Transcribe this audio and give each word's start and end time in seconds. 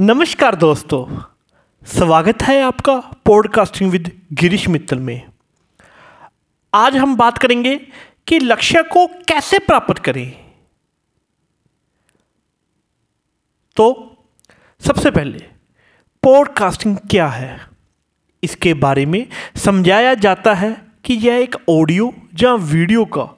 नमस्कार 0.00 0.54
दोस्तों, 0.54 1.04
स्वागत 1.82 2.42
है 2.42 2.60
आपका 2.62 2.94
पॉडकास्टिंग 3.26 3.90
विद 3.90 4.10
गिरीश 4.32 4.66
मित्तल 4.68 4.98
में। 4.98 5.22
आज 6.72 6.96
हम 6.96 7.16
बात 7.16 7.38
करेंगे 7.38 7.74
कि 8.26 8.38
लक्ष्य 8.38 8.82
को 8.82 9.06
कैसे 9.28 9.58
प्राप्त 9.58 9.98
करें। 9.98 10.32
तो 13.76 14.16
सबसे 14.80 15.10
पहले 15.10 15.44
पॉडकास्टिंग 16.22 16.96
क्या 17.10 17.28
है? 17.28 17.60
इसके 18.42 18.74
बारे 18.76 19.06
में 19.06 19.26
समझाया 19.56 20.14
जाता 20.14 20.54
है 20.54 20.72
कि 21.04 21.14
यह 21.14 21.34
एक 21.34 21.56
ऑडियो 21.70 22.12
या 22.42 22.54
वीडियो 22.54 23.04
का 23.04 23.28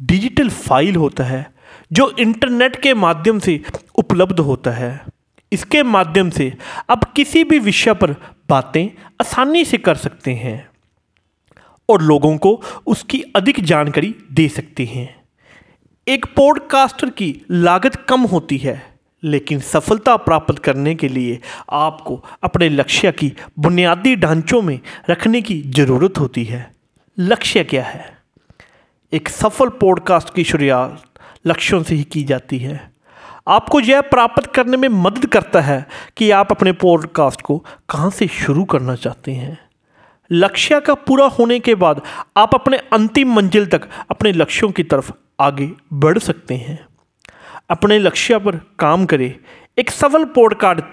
डिजिटल 0.00 0.50
फ़ाइल 0.50 0.96
होता 0.96 1.24
है, 1.24 1.44
जो 1.92 2.10
इंटरनेट 2.18 2.80
के 2.82 2.94
माध्यम 2.94 3.38
से 3.38 3.60
उपलब्ध 3.94 4.40
होता 4.40 4.70
है। 4.70 5.15
इसके 5.52 5.82
माध्यम 5.82 6.30
से 6.30 6.52
आप 6.90 7.12
किसी 7.12 7.44
भी 7.44 7.58
विषय 7.58 7.94
पर 7.94 8.12
बातें 8.48 8.86
आसानी 9.20 9.64
से 9.64 9.78
कर 9.78 9.94
सकते 9.94 10.34
हैं 10.34 10.68
और 11.88 12.02
लोगों 12.02 12.38
को 12.38 12.62
उसकी 12.86 13.20
अधिक 13.36 13.60
जानकारी 13.60 14.14
दे 14.32 14.48
सकते 14.48 14.84
हैं। 14.84 15.24
एक 16.08 16.26
पॉडकास्टर 16.26 17.10
की 17.10 17.42
लागत 17.50 17.96
कम 17.96 18.20
होती 18.20 18.56
है, 18.56 18.98
लेकिन 19.24 19.60
सफलता 19.60 20.16
प्राप्त 20.16 20.58
करने 20.58 20.94
के 20.94 21.08
लिए 21.08 21.40
आपको 21.70 22.24
अपने 22.42 22.68
लक्ष्य 22.68 23.12
की 23.12 23.32
बुनियादी 23.58 24.16
ढांचों 24.16 24.62
में 24.62 24.80
रखने 25.10 25.42
की 25.42 25.62
ज़रूरत 25.62 26.18
होती 26.18 26.44
है। 26.44 26.74
लक्ष्य 27.18 27.64
क्या 27.64 27.84
है? 27.84 28.18
एक 29.12 29.28
सफल 29.28 29.68
पॉडकास्ट 29.68 30.34
की 30.34 30.44
शुरुआत 30.44 31.04
लक्ष्यों 31.46 31.82
से 31.82 31.94
ही 31.94 32.04
की 32.04 32.24
जाती 32.24 32.58
है। 32.58 32.95
आपको 33.48 33.80
यह 33.80 34.00
प्राप्त 34.00 34.46
करने 34.46 34.76
में 34.76 34.88
मदद 34.88 35.26
करता 35.26 35.60
है 35.60 35.86
कि 36.16 36.30
आप 36.30 36.50
अपने 36.50 36.72
पॉडकास्ट 36.72 37.42
को 37.42 37.58
कहाँ 37.58 38.10
से 38.10 38.26
शुरू 38.26 38.64
करना 38.64 38.94
चाहते 38.94 39.32
हैं। 39.32 39.58
लक्ष्य 40.32 40.80
का 40.80 40.94
पूरा 40.94 41.26
होने 41.26 41.60
के 41.60 41.74
बाद 41.74 42.02
आप 42.36 42.54
अपने 42.54 42.76
अंतिम 42.76 43.32
मंजिल 43.32 43.66
तक 43.66 43.88
अपने 44.10 44.32
लक्ष्यों 44.32 44.70
की 44.70 44.82
तरफ़ 44.82 45.12
आगे 45.40 45.72
बढ़ 45.92 46.18
सकते 46.18 46.54
हैं। 46.54 46.86
अपने 47.70 47.98
लक्ष्य 47.98 48.38
पर 48.38 48.56
काम 48.78 49.06
करें। 49.06 49.34
एक 49.78 49.90
सफल 49.90 50.24
पॉडकास्ट 50.24 50.84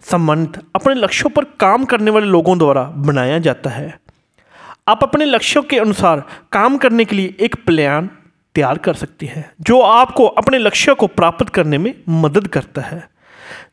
संबंध 0.00 0.62
अपने 0.74 0.94
लक्ष्यों 0.94 1.30
पर 1.30 1.44
काम 1.44 1.84
करने 1.84 2.10
वाले 2.10 2.26
लोगों 2.26 2.58
द्वारा 2.58 2.82
बनाया 2.82 3.38
जाता 3.38 3.70
है। 3.70 4.00
आप 4.88 4.98
अपने 5.02 5.24
लक्ष्यों 5.24 5.62
के 5.62 5.78
अनुसार 5.78 6.22
काम 6.52 6.76
करने 6.76 7.04
के 7.04 7.16
लिए 7.16 7.36
एक 7.40 7.64
प्लान 7.66 8.10
तैयार 8.54 8.78
कर 8.78 8.94
सकती 8.94 9.26
है, 9.26 9.50
जो 9.60 9.80
आपको 9.80 10.26
अपने 10.26 10.58
लक्ष्य 10.58 10.94
को 10.94 11.06
प्राप्त 11.06 11.48
करने 11.48 11.78
में 11.78 11.94
मदद 12.08 12.48
करता 12.48 12.82
है। 12.82 13.08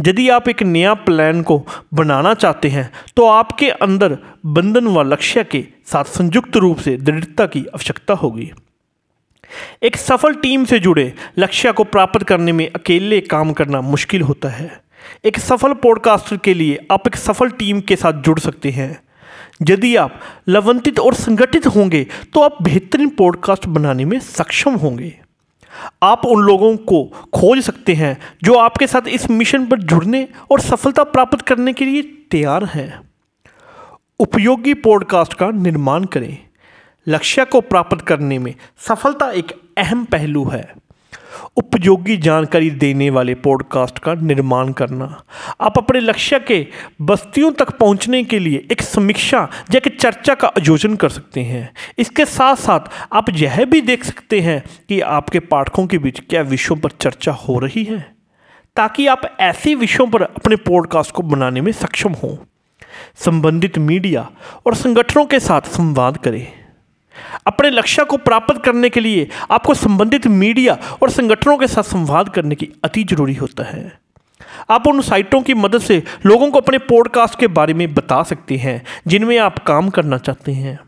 यदि 0.00 0.28
आप 0.28 0.48
एक 0.48 0.62
नया 0.62 0.94
प्लान 0.96 1.42
को 1.42 1.58
बनाना 1.94 2.32
चाहते 2.34 2.68
हैं 2.68 2.90
तो 3.16 3.26
आपके 3.26 3.68
अंदर 3.70 4.16
बंधन 4.46 4.86
व 4.86 5.02
लक्ष्य 5.02 5.44
के 5.44 5.64
साथ 5.86 6.04
संयुक्त 6.04 6.56
रूप 6.56 6.78
से 6.78 6.96
दृढ़ता 6.96 7.46
की 7.46 7.64
आवश्यकता 7.66 8.14
होगी। 8.14 8.50
एक 9.82 9.96
सफल 9.96 10.34
टीम 10.34 10.64
से 10.64 10.78
जुड़े 10.78 11.12
लक्ष्य 11.38 11.72
को 11.72 11.84
प्राप्त 11.84 12.22
करने 12.22 12.52
में 12.52 12.70
अकेले 12.70 13.20
काम 13.20 13.52
करना 13.52 13.80
मुश्किल 13.80 14.22
होता 14.22 14.48
है। 14.48 14.70
एक 15.24 15.38
सफल 15.38 15.72
पॉडकास्टर 15.74 16.36
के 16.36 16.54
लिए 16.54 16.86
आप 16.92 17.06
एक 17.06 17.16
सफल 17.16 17.50
टीम 17.50 17.80
के 17.80 17.96
साथ 17.96 18.22
जुड़ 18.22 18.38
सकते 18.38 18.70
हैं। 18.70 18.90
यदि 19.68 19.96
आप 19.96 20.20
लवंतित 20.48 20.98
और 20.98 21.14
संगठित 21.14 21.66
होंगे 21.66 22.06
तो 22.34 22.40
आप 22.40 22.62
बेहतरीन 22.62 23.08
पॉडकास्ट 23.08 23.66
बनाने 23.66 24.04
में 24.04 24.18
सक्षम 24.20 24.74
होंगे। 24.74 25.20
आप 26.02 26.24
उन 26.26 26.42
लोगों 26.42 26.76
को 26.76 27.04
खोज 27.34 27.60
सकते 27.60 27.94
हैं, 27.94 28.18
जो 28.44 28.54
आपके 28.54 28.86
साथ 28.86 29.08
इस 29.08 29.30
मिशन 29.30 29.66
पर 29.66 29.78
जुड़ने 29.78 30.28
और 30.50 30.60
सफलता 30.60 31.04
प्राप्त 31.04 31.40
करने 31.40 31.72
के 31.72 31.84
लिए 31.84 32.02
तैयार 32.02 32.64
हैं। 32.64 33.00
उपयोगी 34.20 34.74
पॉडकास्ट 34.74 35.34
का 35.34 35.50
निर्माण 35.50 36.04
करें। 36.04 36.38
लक्ष्य 37.08 37.44
को 37.44 37.60
प्राप्त 37.60 38.00
करने 38.00 38.38
में 38.38 38.54
सफलता 38.78 39.30
एक 39.30 39.52
अहम 39.78 40.04
पहलू 40.04 40.44
है। 40.44 40.74
उपयोगी 41.56 42.16
जानकारी 42.16 42.70
देने 42.70 43.10
वाले 43.10 43.34
पॉडकास्ट 43.34 43.98
का 43.98 44.14
निर्माण 44.14 44.72
करना। 44.72 45.24
आप 45.60 45.78
अपने 45.78 46.00
लक्ष्य 46.00 46.38
के 46.40 46.66
बस्तियों 47.02 47.52
तक 47.52 47.70
पहुँचने 47.70 48.24
के 48.24 48.38
लिए 48.38 48.66
एक 48.72 48.82
समीक्षा 48.82 49.48
या 49.74 49.80
एक 49.86 50.00
चर्चा 50.00 50.34
का 50.34 50.48
आयोजन 50.48 50.96
कर 50.96 51.08
सकते 51.08 51.40
हैं। 51.40 51.74
इसके 51.98 52.24
साथ 52.24 52.56
साथ 52.56 52.80
आप 53.12 53.30
यह 53.30 53.64
भी 53.64 53.80
देख 53.80 54.04
सकते 54.04 54.40
हैं 54.40 54.62
कि 54.88 55.00
आपके 55.00 55.40
पाठकों 55.40 55.86
के 55.86 55.98
बीच 55.98 56.20
क्या 56.20 56.42
विषयों 56.42 56.78
पर 56.78 56.90
चर्चा 56.90 57.32
हो 57.32 57.58
रही 57.58 57.84
है, 57.84 58.14
ताकि 58.76 59.06
आप 59.06 59.36
ऐसे 59.40 59.74
विषयों 59.74 60.06
पर 60.06 60.22
अपने 60.22 60.56
पॉडकास्ट 60.56 61.10
को 61.10 61.22
बनाने 61.22 61.60
में 61.60 61.72
सक्षम 61.72 62.12
हों। 62.12 62.36
संबंधित 63.16 63.78
मीडिया 63.78 64.30
और 64.66 64.74
संगठनों 64.74 65.24
के 65.26 65.40
साथ 65.40 65.60
संवाद 65.60 66.16
करें। 66.16 66.61
अपने 67.46 67.70
लक्ष्य 67.70 68.04
को 68.04 68.16
प्राप्त 68.16 68.62
करने 68.64 68.88
के 68.90 69.00
लिए 69.00 69.28
आपको 69.50 69.74
संबंधित 69.74 70.26
मीडिया 70.26 70.78
और 71.02 71.10
संगठनों 71.10 71.56
के 71.58 71.66
साथ 71.66 71.82
संवाद 71.82 72.28
करने 72.28 72.54
की 72.54 72.68
अति 72.84 73.04
ज़रूरी 73.04 73.34
होता 73.34 73.64
है। 73.64 74.00
आप 74.70 74.86
उन 74.86 75.00
साइटों 75.00 75.40
की 75.42 75.54
मदद 75.54 75.80
से 75.80 76.02
लोगों 76.26 76.50
को 76.50 76.60
अपने 76.60 76.78
पॉडकास्ट 76.78 77.38
के 77.38 77.46
बारे 77.46 77.74
में 77.74 77.92
बता 77.94 78.22
सकते 78.22 78.56
हैं, 78.56 78.82
जिनमें 79.06 79.38
आप 79.38 79.58
काम 79.58 79.88
करना 79.90 80.18
चाहते 80.18 80.52
हैं। 80.52 80.78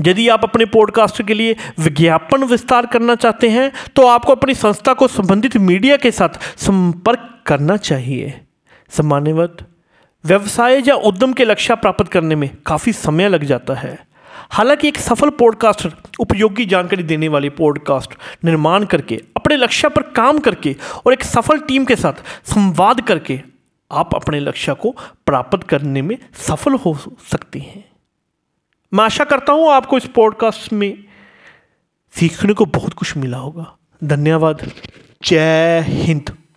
यदि 0.00 0.28
आप 0.28 0.44
अपने 0.44 0.64
पॉडकास्ट 0.64 1.22
के 1.22 1.34
लिए 1.34 1.56
विज्ञापन 1.78 2.44
विस्तार 2.44 2.86
करना 2.86 3.14
चाहते 3.14 3.48
हैं 3.48 3.70
तो 3.96 4.06
आपको 4.06 4.32
अपनी 4.32 4.54
संस्था 4.54 4.92
को 4.92 5.08
संबंधित 5.08 5.56
मीडिया 5.56 5.96
के 5.96 6.10
साथ 6.10 6.38
संपर्क 6.58 7.28
करना 7.46 7.76
चाहिए। 7.76 8.40
सामान्यवत 8.90 9.66
व्यवसाय 10.24 10.82
या 10.86 10.94
उद्यम 10.94 11.32
के 11.32 11.44
लक्ष्य 11.44 11.74
प्राप्त 11.74 12.08
करने 12.08 12.34
में 12.34 12.50
काफ़ी 12.66 12.92
समय 12.92 13.28
लग 13.28 13.44
जाता 13.44 13.74
है। 13.74 14.07
हालाँकि 14.50 14.88
एक 14.88 14.98
सफल 14.98 15.30
पॉडकास्टर, 15.30 15.92
उपयोगी 16.20 16.64
जानकारी 16.64 17.02
देने 17.02 17.28
वाले 17.28 17.50
पॉडकास्ट 17.50 18.10
निर्माण 18.44 18.84
करके, 18.84 19.22
अपने 19.36 19.56
लक्ष्य 19.56 19.88
पर 19.88 20.02
काम 20.02 20.38
करके 20.38 20.76
और 21.06 21.12
एक 21.12 21.24
सफल 21.24 21.58
टीम 21.58 21.84
के 21.84 21.96
साथ 21.96 22.12
संवाद 22.44 23.00
करके 23.00 23.40
आप 23.92 24.14
अपने 24.14 24.40
लक्ष्य 24.40 24.74
को 24.74 24.90
प्राप्त 25.26 25.62
करने 25.62 26.02
में 26.02 26.18
सफल 26.34 26.72
हो 26.72 26.98
सकते 27.32 27.58
हैं। 27.58 27.84
मैं 28.94 29.04
आशा 29.04 29.24
करता 29.24 29.52
हूँ 29.52 29.70
आपको 29.70 29.96
इस 29.96 30.06
पॉडकास्ट 30.06 30.72
में 30.72 31.04
सीखने 32.12 32.52
को 32.52 32.64
बहुत 32.64 32.94
कुछ 32.94 33.16
मिला 33.16 33.38
होगा। 33.38 33.76
धन्यवाद। 34.04 34.70
जय 35.24 35.84
हिंद। 35.88 36.47